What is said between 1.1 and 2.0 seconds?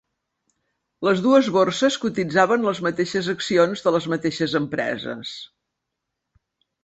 dues borses